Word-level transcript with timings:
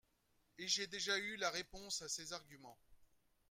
Et 0.57 0.67
j’ai 0.67 0.87
déjà 0.87 1.15
eu 1.19 1.35
la 1.35 1.51
réponse 1.51 2.01
à 2.01 2.09
ces 2.09 2.33
arguments. 2.33 2.79